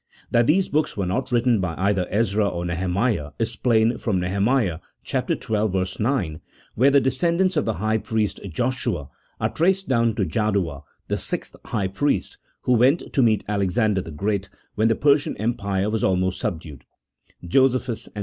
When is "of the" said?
7.55-7.73